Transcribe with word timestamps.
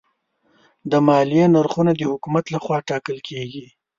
د 0.91 0.93
مالیې 1.07 1.45
نرخونه 1.53 1.91
د 1.95 2.01
حکومت 2.11 2.45
لخوا 2.53 2.77
ټاکل 2.89 3.17
کېږي. 3.29 3.65